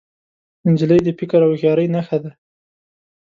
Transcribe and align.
نجلۍ 0.71 0.99
د 1.03 1.09
فکر 1.19 1.39
او 1.45 1.51
هوښیارۍ 1.51 1.87
نښه 1.95 2.17
ده. 2.23 2.31